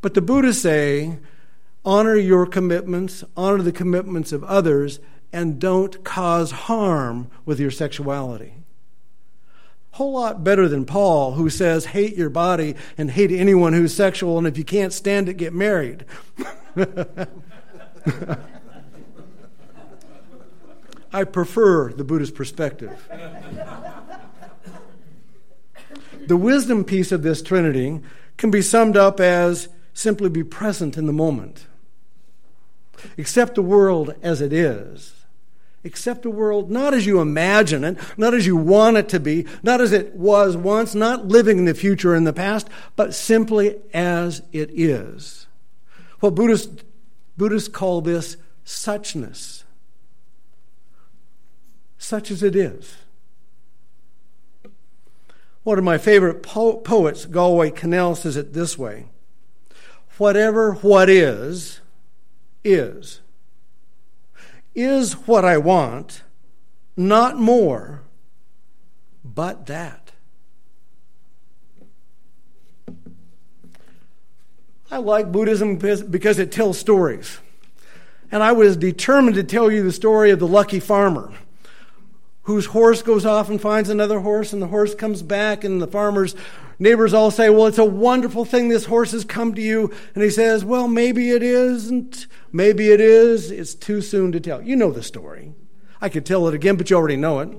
But 0.00 0.14
the 0.14 0.20
Buddhists 0.20 0.62
say 0.62 1.18
honor 1.84 2.16
your 2.16 2.46
commitments, 2.46 3.22
honor 3.36 3.62
the 3.62 3.72
commitments 3.72 4.32
of 4.32 4.42
others, 4.44 4.98
and 5.32 5.60
don't 5.60 6.02
cause 6.02 6.50
harm 6.50 7.30
with 7.44 7.60
your 7.60 7.70
sexuality 7.70 8.63
whole 9.94 10.12
lot 10.12 10.42
better 10.42 10.68
than 10.68 10.84
Paul, 10.84 11.34
who 11.34 11.48
says, 11.48 11.86
hate 11.86 12.16
your 12.16 12.28
body 12.28 12.74
and 12.98 13.12
hate 13.12 13.30
anyone 13.30 13.74
who's 13.74 13.94
sexual, 13.94 14.38
and 14.38 14.46
if 14.46 14.58
you 14.58 14.64
can't 14.64 14.92
stand 14.92 15.28
it, 15.28 15.34
get 15.34 15.52
married. 15.52 16.04
I 21.12 21.22
prefer 21.22 21.92
the 21.92 22.02
Buddhist 22.02 22.34
perspective. 22.34 23.08
the 26.26 26.36
wisdom 26.36 26.82
piece 26.82 27.12
of 27.12 27.22
this 27.22 27.40
Trinity 27.40 28.00
can 28.36 28.50
be 28.50 28.62
summed 28.62 28.96
up 28.96 29.20
as 29.20 29.68
simply 29.92 30.28
be 30.28 30.42
present 30.42 30.98
in 30.98 31.06
the 31.06 31.12
moment. 31.12 31.68
Accept 33.16 33.54
the 33.54 33.62
world 33.62 34.16
as 34.22 34.40
it 34.40 34.52
is 34.52 35.23
Accept 35.84 36.24
a 36.24 36.30
world 36.30 36.70
not 36.70 36.94
as 36.94 37.04
you 37.04 37.20
imagine 37.20 37.84
it, 37.84 37.98
not 38.16 38.32
as 38.32 38.46
you 38.46 38.56
want 38.56 38.96
it 38.96 39.08
to 39.10 39.20
be, 39.20 39.46
not 39.62 39.82
as 39.82 39.92
it 39.92 40.14
was 40.14 40.56
once, 40.56 40.94
not 40.94 41.28
living 41.28 41.58
in 41.58 41.66
the 41.66 41.74
future 41.74 42.14
in 42.14 42.24
the 42.24 42.32
past, 42.32 42.68
but 42.96 43.14
simply 43.14 43.76
as 43.92 44.42
it 44.50 44.70
is. 44.70 45.46
What 46.20 46.34
Buddhists, 46.34 46.82
Buddhists 47.36 47.68
call 47.68 48.00
this 48.00 48.38
suchness. 48.64 49.64
Such 51.98 52.30
as 52.30 52.42
it 52.42 52.56
is. 52.56 52.96
One 55.64 55.78
of 55.78 55.84
my 55.84 55.98
favorite 55.98 56.42
po- 56.42 56.78
poets, 56.78 57.26
Galway 57.26 57.70
Kinnell, 57.70 58.16
says 58.16 58.36
it 58.36 58.52
this 58.52 58.78
way 58.78 59.06
Whatever 60.16 60.74
what 60.74 61.10
is, 61.10 61.80
is 62.62 63.20
is 64.74 65.14
what 65.26 65.44
I 65.44 65.56
want, 65.58 66.22
not 66.96 67.38
more, 67.38 68.02
but 69.24 69.66
that. 69.66 70.12
I 74.90 74.98
like 74.98 75.32
Buddhism 75.32 75.76
because 75.76 76.38
it 76.38 76.52
tells 76.52 76.78
stories. 76.78 77.38
And 78.30 78.42
I 78.42 78.52
was 78.52 78.76
determined 78.76 79.36
to 79.36 79.44
tell 79.44 79.70
you 79.70 79.82
the 79.82 79.92
story 79.92 80.30
of 80.30 80.38
the 80.38 80.46
lucky 80.46 80.80
farmer 80.80 81.32
whose 82.44 82.66
horse 82.66 83.02
goes 83.02 83.26
off 83.26 83.48
and 83.48 83.60
finds 83.60 83.88
another 83.88 84.20
horse, 84.20 84.52
and 84.52 84.62
the 84.62 84.68
horse 84.68 84.94
comes 84.94 85.22
back, 85.22 85.64
and 85.64 85.80
the 85.82 85.86
farmer's 85.86 86.34
neighbors 86.78 87.14
all 87.14 87.30
say, 87.30 87.50
Well, 87.50 87.66
it's 87.66 87.78
a 87.78 87.84
wonderful 87.84 88.44
thing 88.44 88.68
this 88.68 88.86
horse 88.86 89.12
has 89.12 89.24
come 89.24 89.54
to 89.54 89.60
you. 89.60 89.92
And 90.14 90.22
he 90.22 90.30
says, 90.30 90.64
Well, 90.64 90.88
maybe 90.88 91.30
it 91.30 91.42
isn't. 91.42 92.26
Maybe 92.52 92.90
it 92.90 93.00
is. 93.00 93.50
It's 93.50 93.74
too 93.74 94.00
soon 94.00 94.32
to 94.32 94.40
tell. 94.40 94.62
You 94.62 94.76
know 94.76 94.90
the 94.90 95.02
story. 95.02 95.54
I 96.00 96.08
could 96.08 96.26
tell 96.26 96.46
it 96.48 96.54
again, 96.54 96.76
but 96.76 96.90
you 96.90 96.96
already 96.96 97.16
know 97.16 97.40
it. 97.40 97.50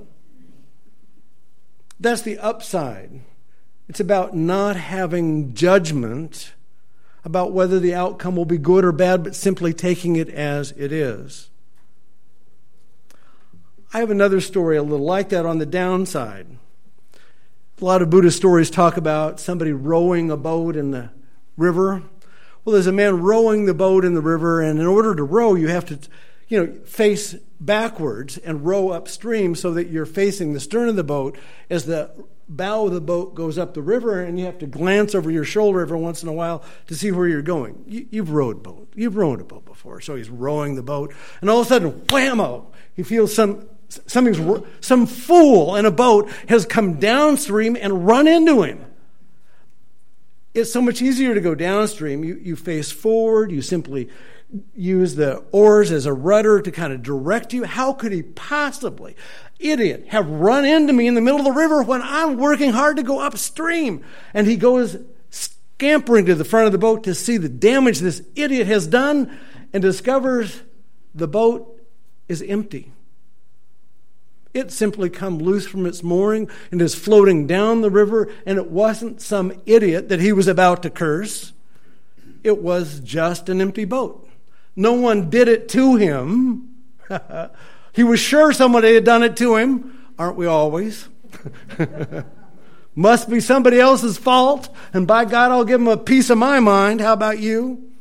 That's 2.00 2.22
the 2.22 2.38
upside. 2.38 3.22
It's 3.88 4.00
about 4.00 4.36
not 4.36 4.76
having 4.76 5.54
judgment 5.54 6.54
about 7.24 7.54
whether 7.54 7.80
the 7.80 7.96
outcome 7.96 8.36
will 8.36 8.46
be 8.46 8.58
good 8.58 8.86
or 8.86 8.92
bad, 8.92 9.24
but 9.24 9.36
simply 9.36 9.74
taking 9.74 10.16
it 10.16 10.30
as 10.30 10.72
it 10.78 10.92
is. 10.92 11.50
I 13.94 14.00
have 14.00 14.12
another 14.12 14.42
story 14.42 14.78
a 14.78 14.84
little 14.84 15.06
like 15.06 15.30
that 15.30 15.46
on 15.46 15.58
the 15.58 15.66
downside. 15.66 16.48
A 17.82 17.86
lot 17.86 18.02
of 18.02 18.10
Buddhist 18.10 18.38
stories 18.38 18.70
talk 18.70 18.98
about 18.98 19.40
somebody 19.40 19.72
rowing 19.72 20.32
a 20.32 20.38
boat 20.38 20.76
in 20.76 20.92
the 20.92 21.12
river. 21.58 22.04
Well, 22.64 22.74
there's 22.74 22.88
a 22.88 22.92
man 22.92 23.22
rowing 23.22 23.66
the 23.66 23.74
boat 23.74 24.06
in 24.06 24.14
the 24.14 24.22
river, 24.22 24.62
and 24.62 24.80
in 24.80 24.86
order 24.86 25.14
to 25.14 25.24
row, 25.24 25.56
you 25.56 25.68
have 25.68 25.86
to, 25.86 26.00
you 26.48 26.66
know, 26.66 26.74
face 26.86 27.36
backwards 27.60 28.38
and 28.38 28.66
row 28.66 28.90
upstream 28.90 29.56
so 29.56 29.74
that 29.74 29.88
you're 29.88 30.06
facing 30.06 30.54
the 30.54 30.60
stern 30.60 30.90
of 30.90 30.96
the 30.96 31.04
boat 31.04 31.38
as 31.70 31.86
the 31.86 32.12
bow 32.48 32.86
of 32.86 32.94
the 32.94 33.02
boat 33.02 33.36
goes 33.36 33.58
up 33.58 33.74
the 33.74 33.82
river, 33.82 34.22
and 34.22 34.40
you 34.40 34.46
have 34.46 34.60
to 34.60 34.68
glance 34.68 35.14
over 35.14 35.30
your 35.30 35.44
shoulder 35.44 35.82
every 35.82 35.98
once 35.98 36.24
in 36.24 36.30
a 36.30 36.34
while 36.34 36.64
to 36.88 36.96
see 36.96 37.12
where 37.12 37.28
you're 37.28 37.42
going. 37.42 37.84
You, 37.88 38.24
have 38.24 38.32
rowed 38.32 38.64
boat. 38.64 38.88
You've 38.96 39.18
rowed 39.18 39.42
a 39.42 39.44
boat 39.44 39.66
before. 39.66 40.00
So 40.02 40.16
he's 40.16 40.30
rowing 40.30 40.76
the 40.76 40.84
boat, 40.84 41.14
and 41.42 41.50
all 41.50 41.60
of 41.60 41.66
a 41.66 41.70
sudden, 41.70 41.92
whammo! 41.92 42.68
He 42.96 43.04
feels 43.04 43.34
some 43.34 43.68
something's 43.88 44.64
some 44.82 45.06
fool 45.06 45.76
in 45.76 45.86
a 45.86 45.92
boat 45.92 46.30
has 46.48 46.66
come 46.66 47.00
downstream 47.00 47.78
and 47.80 48.06
run 48.06 48.28
into 48.28 48.64
him. 48.64 48.86
It's 50.54 50.72
so 50.72 50.82
much 50.82 51.02
easier 51.02 51.34
to 51.34 51.42
go 51.42 51.54
downstream. 51.54 52.24
You, 52.24 52.40
you 52.42 52.56
face 52.56 52.90
forward. 52.90 53.52
You 53.52 53.62
simply 53.62 54.10
use 54.74 55.16
the 55.16 55.44
oars 55.52 55.92
as 55.92 56.06
a 56.06 56.14
rudder 56.14 56.62
to 56.62 56.72
kind 56.72 56.94
of 56.94 57.04
direct 57.04 57.52
you. 57.52 57.66
How 57.66 57.92
could 57.94 58.12
he 58.12 58.22
possibly, 58.24 59.16
idiot, 59.60 60.06
have 60.10 60.30
run 60.30 60.64
into 60.66 60.94
me 60.94 61.08
in 61.08 61.14
the 61.14 61.22
middle 61.22 61.40
of 61.40 61.46
the 61.46 61.52
river 61.52 61.84
when 61.84 62.02
I'm 62.02 62.38
working 62.38 62.72
hard 62.72 62.98
to 62.98 63.04
go 63.04 63.20
upstream? 63.20 64.04
And 64.34 64.48
he 64.48 64.56
goes 64.56 64.98
scampering 65.30 66.26
to 66.28 66.36
the 66.36 66.46
front 66.46 66.68
of 66.68 66.72
the 66.72 66.78
boat 66.78 67.04
to 67.04 67.14
see 67.14 67.36
the 67.38 67.50
damage 67.50 68.00
this 68.00 68.22
idiot 68.36 68.68
has 68.68 68.88
done 68.88 69.38
and 69.74 69.82
discovers 69.82 70.62
the 71.14 71.28
boat 71.28 71.82
is 72.30 72.42
empty. 72.42 72.94
It 74.56 74.72
simply 74.72 75.10
come 75.10 75.38
loose 75.38 75.68
from 75.68 75.86
its 75.86 76.02
mooring 76.02 76.50
and 76.72 76.82
is 76.82 76.96
floating 76.96 77.46
down 77.46 77.82
the 77.82 77.92
river, 77.92 78.32
and 78.46 78.58
it 78.58 78.72
wasn't 78.72 79.20
some 79.20 79.52
idiot 79.66 80.08
that 80.08 80.22
he 80.22 80.32
was 80.32 80.48
about 80.48 80.82
to 80.84 80.90
curse. 80.90 81.52
It 82.42 82.60
was 82.60 83.02
just 83.02 83.50
an 83.50 83.60
empty 83.60 83.84
boat. 83.84 84.30
No 84.74 84.94
one 84.94 85.30
did 85.30 85.50
it 85.50 85.68
to 85.70 85.98
him. 85.98 86.74
he 87.92 88.06
was 88.06 88.22
sure 88.22 88.54
somebody 88.54 88.94
had 88.94 89.04
done 89.04 89.24
it 89.24 89.36
to 89.38 89.58
him. 89.58 90.08
Aren't 90.18 90.38
we 90.38 90.46
always? 90.46 91.10
Must 92.96 93.30
be 93.30 93.42
somebody 93.42 93.78
else's 93.78 94.18
fault, 94.18 94.74
and 94.94 95.06
by 95.06 95.26
God, 95.26 95.52
I'll 95.52 95.66
give 95.66 95.82
him 95.82 95.90
a 95.90 95.98
piece 95.98 96.30
of 96.30 96.38
my 96.38 96.62
mind. 96.62 97.02
How 97.02 97.12
about 97.12 97.40
you? 97.40 97.92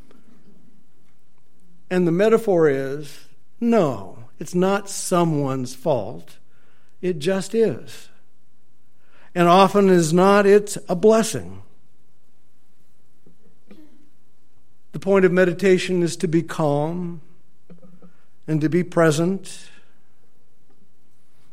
And 1.90 2.06
the 2.06 2.12
metaphor 2.12 2.68
is 2.68 3.26
no, 3.58 4.18
it's 4.38 4.54
not 4.54 4.88
someone's 4.88 5.74
fault. 5.74 6.38
It 7.04 7.18
just 7.18 7.54
is. 7.54 8.08
And 9.34 9.46
often 9.46 9.90
is 9.90 10.14
not, 10.14 10.46
it's 10.46 10.78
a 10.88 10.96
blessing. 10.96 11.62
The 14.92 14.98
point 14.98 15.26
of 15.26 15.30
meditation 15.30 16.02
is 16.02 16.16
to 16.16 16.26
be 16.26 16.42
calm 16.42 17.20
and 18.46 18.58
to 18.62 18.70
be 18.70 18.82
present 18.82 19.68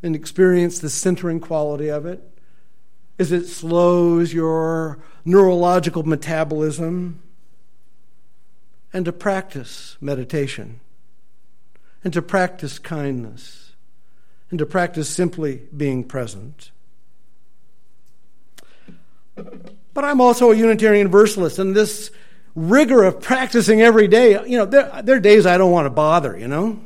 and 0.02 0.16
experience 0.16 0.80
the 0.80 0.90
centering 0.90 1.42
quality 1.42 1.90
of 1.90 2.06
it 2.06 2.24
as 3.20 3.34
it 3.34 3.46
slows 3.46 4.34
your 4.34 5.00
neurological 5.26 6.04
metabolism 6.04 7.22
and 8.94 9.04
to 9.04 9.12
practice 9.12 9.98
meditation 10.00 10.80
and 12.06 12.14
to 12.14 12.22
practice 12.22 12.80
kindness 12.80 13.61
and 14.52 14.60
to 14.60 14.66
practice 14.66 15.10
simply 15.10 15.62
being 15.76 16.04
present. 16.04 16.72
But 19.36 20.06
I'm 20.06 20.22
also 20.22 20.52
a 20.52 20.56
Unitarian 20.56 21.08
Universalist, 21.08 21.58
and 21.58 21.76
this 21.76 22.12
rigor 22.54 23.04
of 23.04 23.22
practicing 23.22 23.82
every 23.82 24.08
day, 24.08 24.32
you 24.46 24.58
know, 24.58 24.66
there, 24.66 25.02
there 25.04 25.16
are 25.16 25.22
days 25.22 25.46
I 25.46 25.58
don't 25.58 25.72
want 25.72 25.86
to 25.86 25.90
bother, 25.90 26.38
you 26.38 26.48
know? 26.48 26.82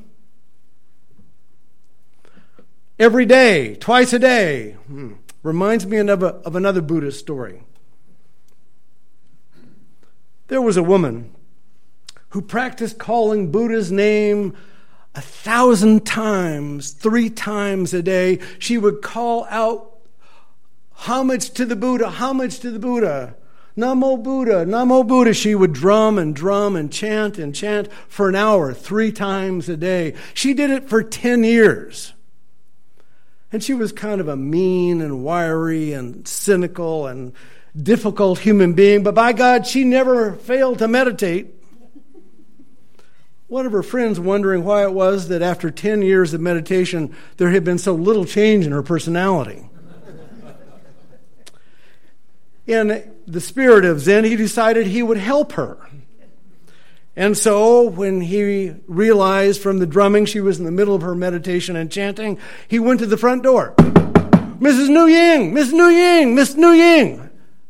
Every 2.97 3.25
day, 3.25 3.75
twice 3.75 4.13
a 4.13 4.19
day. 4.19 4.73
Hmm. 4.87 5.13
Reminds 5.43 5.85
me 5.85 5.97
of, 5.97 6.23
a, 6.23 6.27
of 6.27 6.55
another 6.55 6.81
Buddhist 6.81 7.19
story. 7.19 7.61
There 10.47 10.61
was 10.61 10.77
a 10.77 10.83
woman 10.83 11.31
who 12.29 12.41
practiced 12.41 12.97
calling 12.97 13.51
Buddha's 13.51 13.91
name 13.91 14.55
a 15.15 15.21
thousand 15.21 16.05
times, 16.05 16.91
three 16.91 17.29
times 17.29 17.93
a 17.93 18.03
day. 18.03 18.39
She 18.59 18.77
would 18.77 19.01
call 19.01 19.47
out 19.49 19.95
homage 20.91 21.51
to 21.51 21.65
the 21.65 21.75
Buddha, 21.75 22.09
homage 22.09 22.59
to 22.59 22.69
the 22.69 22.79
Buddha. 22.79 23.35
Namo 23.77 24.21
Buddha, 24.21 24.65
Namo 24.65 25.05
Buddha. 25.05 25.33
She 25.33 25.55
would 25.55 25.73
drum 25.73 26.17
and 26.17 26.35
drum 26.35 26.75
and 26.75 26.91
chant 26.91 27.37
and 27.37 27.55
chant 27.55 27.91
for 28.07 28.29
an 28.29 28.35
hour, 28.35 28.73
three 28.73 29.11
times 29.11 29.67
a 29.67 29.75
day. 29.77 30.13
She 30.33 30.53
did 30.53 30.69
it 30.69 30.87
for 30.87 31.03
10 31.03 31.43
years. 31.43 32.13
And 33.51 33.63
she 33.63 33.73
was 33.73 33.91
kind 33.91 34.19
of 34.19 34.27
a 34.27 34.35
mean 34.35 35.01
and 35.01 35.23
wiry 35.23 35.93
and 35.93 36.27
cynical 36.27 37.07
and 37.07 37.33
difficult 37.81 38.39
human 38.39 38.73
being, 38.73 39.03
but 39.03 39.15
by 39.15 39.33
God, 39.33 39.67
she 39.67 39.83
never 39.83 40.33
failed 40.33 40.79
to 40.79 40.87
meditate. 40.87 41.53
One 43.47 43.67
of 43.67 43.71
her 43.73 43.83
friends 43.83 44.19
wondering 44.19 44.63
why 44.63 44.83
it 44.83 44.93
was 44.93 45.27
that 45.27 45.43
after 45.43 45.69
10 45.69 46.01
years 46.01 46.33
of 46.33 46.41
meditation, 46.41 47.15
there 47.37 47.51
had 47.51 47.63
been 47.63 47.77
so 47.77 47.93
little 47.93 48.25
change 48.25 48.65
in 48.65 48.71
her 48.71 48.81
personality. 48.81 49.69
In 52.65 53.13
the 53.27 53.41
spirit 53.41 53.85
of 53.85 53.99
Zen, 53.99 54.23
he 54.23 54.35
decided 54.35 54.87
he 54.87 55.03
would 55.03 55.17
help 55.17 55.51
her. 55.53 55.77
And 57.15 57.37
so, 57.37 57.83
when 57.83 58.21
he 58.21 58.73
realized 58.87 59.61
from 59.61 59.77
the 59.77 59.85
drumming 59.85 60.25
she 60.25 60.39
was 60.41 60.57
in 60.57 60.65
the 60.65 60.71
middle 60.71 60.95
of 60.95 61.03
her 61.03 61.15
meditation 61.15 61.75
and 61.75 61.91
chanting, 61.91 62.39
he 62.67 62.79
went 62.79 62.99
to 63.01 63.05
the 63.05 63.15
front 63.15 63.43
door. 63.43 63.75
Mrs. 63.77 64.89
Nu 64.89 65.05
Ying, 65.05 65.53
Miss 65.53 65.71
Nu 65.71 65.89
Ying, 65.89 66.33
Miss 66.33 66.55
Nu 66.55 66.71
Ying 66.71 67.24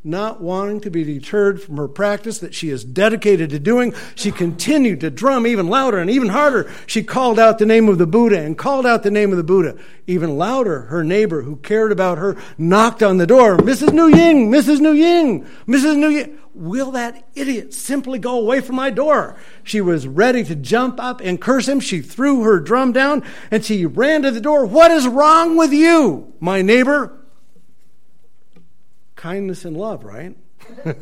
not 0.06 0.40
wanting 0.40 0.80
to 0.82 0.92
be 0.92 1.04
deterred 1.04 1.60
from 1.62 1.78
her 1.78 1.88
practice 1.88 2.38
that 2.40 2.54
she 2.54 2.70
is 2.70 2.86
dedicated 2.86 3.50
to 3.50 3.60
doing, 3.60 3.94
she 4.14 4.32
continued 4.32 5.00
to 5.00 5.10
drum 5.10 5.48
even 5.48 5.68
louder 5.68 5.98
and 5.98 6.10
even 6.12 6.30
harder. 6.30 6.72
She 6.86 7.02
called 7.02 7.40
out 7.40 7.58
the 7.58 7.66
name 7.66 7.90
of 7.90 7.98
the 7.98 8.06
Buddha 8.06 8.40
and 8.40 8.58
called 8.58 8.86
out 8.86 9.02
the 9.02 9.10
name 9.10 9.32
of 9.32 9.38
the 9.38 9.44
Buddha. 9.44 9.76
Even 10.06 10.38
louder, 10.38 10.82
her 10.82 11.04
neighbor 11.04 11.42
who 11.42 11.56
cared 11.58 11.92
about 11.92 12.20
her 12.20 12.38
knocked 12.58 13.02
on 13.02 13.18
the 13.18 13.26
door. 13.26 13.58
Mrs. 13.58 13.94
Nu 13.94 14.08
Ying, 14.08 14.52
Mrs. 14.52 14.80
Nu 14.80 14.94
Ying, 14.94 15.46
Mrs. 15.68 15.98
Nu 15.98 16.10
Ying. 16.10 16.38
Will 16.54 16.92
that 16.92 17.28
idiot 17.36 17.74
simply 17.74 18.18
go 18.18 18.40
away 18.40 18.62
from 18.62 18.78
my 18.78 18.90
door? 18.90 19.36
She 19.64 19.82
was 19.82 20.08
ready 20.08 20.44
to 20.46 20.56
jump 20.56 21.02
up 21.02 21.20
and 21.20 21.42
curse 21.42 21.68
him. 21.68 21.82
She 21.82 22.02
threw 22.02 22.44
her 22.44 22.62
drum 22.62 22.94
down 22.94 23.24
and 23.52 23.66
she 23.66 23.86
ran 23.86 24.22
to 24.22 24.32
the 24.32 24.40
door. 24.40 24.66
What 24.66 24.92
is 24.92 25.06
wrong 25.06 25.58
with 25.58 25.74
you, 25.74 26.34
my 26.40 26.62
neighbor? 26.62 27.25
Kindness 29.26 29.66
and 29.66 29.76
love, 29.76 30.04
right? 30.04 30.38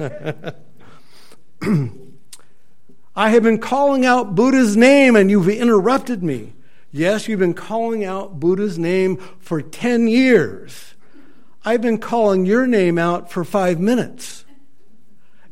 I 3.18 3.30
have 3.32 3.44
been 3.44 3.60
calling 3.60 4.06
out 4.06 4.34
Buddha's 4.34 4.78
name 4.78 5.18
and 5.18 5.30
you've 5.30 5.50
interrupted 5.50 6.24
me. 6.24 6.54
Yes, 6.90 7.28
you've 7.28 7.42
been 7.42 7.54
calling 7.54 8.06
out 8.06 8.40
Buddha's 8.40 8.80
name 8.80 9.18
for 9.40 9.62
10 9.62 10.08
years. 10.08 10.94
I've 11.66 11.82
been 11.82 11.98
calling 11.98 12.46
your 12.46 12.66
name 12.66 12.98
out 12.98 13.30
for 13.30 13.44
five 13.44 13.78
minutes. 13.78 14.46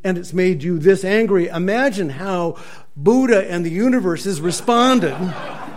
And 0.01 0.17
it's 0.17 0.31
made 0.31 0.63
you 0.63 0.79
this 0.79 1.03
angry. 1.03 1.47
Imagine 1.47 2.07
how 2.11 2.55
Buddha 2.95 3.51
and 3.51 3.65
the 3.65 3.69
universe 3.69 4.23
has 4.23 4.39
responded. 4.39 5.11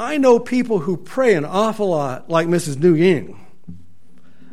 I 0.00 0.16
know 0.16 0.38
people 0.38 0.78
who 0.78 0.96
pray 0.96 1.34
an 1.34 1.44
awful 1.44 1.90
lot, 1.90 2.30
like 2.30 2.48
Mrs. 2.48 2.78
Nu 2.78 2.94
Ying. 2.94 3.38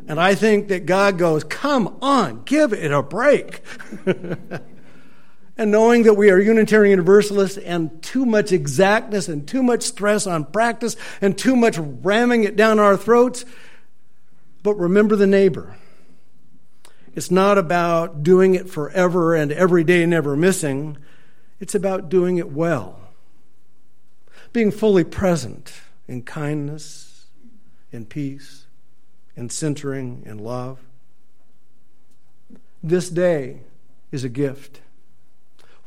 And 0.06 0.20
I 0.20 0.34
think 0.34 0.68
that 0.68 0.84
God 0.84 1.16
goes, 1.16 1.42
come 1.42 1.96
on, 2.02 2.42
give 2.44 2.74
it 2.74 2.92
a 2.92 3.02
break. 3.02 3.62
and 5.56 5.70
knowing 5.70 6.02
that 6.02 6.18
we 6.18 6.30
are 6.30 6.38
Unitarian 6.38 6.90
Universalists 6.90 7.56
and 7.56 8.02
too 8.02 8.26
much 8.26 8.52
exactness 8.52 9.26
and 9.26 9.48
too 9.48 9.62
much 9.62 9.84
stress 9.84 10.26
on 10.26 10.44
practice 10.44 10.96
and 11.22 11.38
too 11.38 11.56
much 11.56 11.78
ramming 11.78 12.44
it 12.44 12.54
down 12.54 12.78
our 12.78 12.98
throats. 12.98 13.46
But 14.62 14.74
remember 14.74 15.16
the 15.16 15.26
neighbor. 15.26 15.78
It's 17.14 17.30
not 17.30 17.56
about 17.56 18.22
doing 18.22 18.54
it 18.54 18.68
forever 18.68 19.34
and 19.34 19.50
every 19.50 19.82
day, 19.82 20.04
never 20.04 20.36
missing. 20.36 20.98
It's 21.58 21.74
about 21.74 22.10
doing 22.10 22.36
it 22.36 22.52
well 22.52 23.07
being 24.52 24.70
fully 24.70 25.04
present 25.04 25.72
in 26.06 26.22
kindness, 26.22 27.26
in 27.92 28.06
peace, 28.06 28.66
in 29.36 29.50
centering, 29.50 30.22
in 30.26 30.38
love. 30.38 30.80
This 32.82 33.10
day 33.10 33.60
is 34.10 34.24
a 34.24 34.28
gift. 34.28 34.80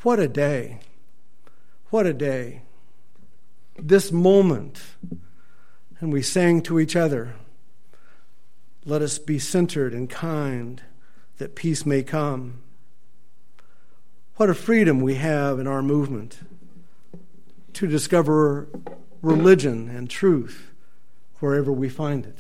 What 0.02 0.20
a 0.20 0.28
day! 0.28 0.80
What 1.90 2.06
a 2.06 2.14
day. 2.14 2.62
This 3.78 4.12
moment, 4.12 4.82
and 6.00 6.14
we 6.14 6.22
sang 6.22 6.62
to 6.64 6.80
each 6.80 6.96
other, 6.96 7.36
Let 8.86 9.02
us 9.02 9.20
be 9.20 9.40
centered 9.40 9.94
and 9.94 10.10
kind 10.10 10.82
that 11.38 11.56
peace 11.56 11.86
may 11.86 12.02
come. 12.02 12.62
What 14.38 14.50
a 14.50 14.54
freedom 14.54 15.02
we 15.02 15.16
have 15.16 15.60
in 15.60 15.68
our 15.68 15.84
movement 15.84 16.40
to 17.74 17.88
discover 17.88 18.68
religion 19.22 19.90
and 19.90 20.10
truth 20.10 20.72
wherever 21.40 21.72
we 21.72 21.90
find 21.90 22.26
it. 22.26 22.40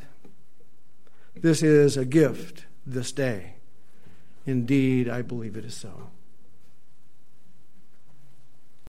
This 1.35 1.63
is 1.63 1.97
a 1.97 2.05
gift 2.05 2.65
this 2.85 3.11
day. 3.11 3.55
Indeed, 4.45 5.07
I 5.07 5.21
believe 5.21 5.55
it 5.55 5.65
is 5.65 5.75
so. 5.75 6.09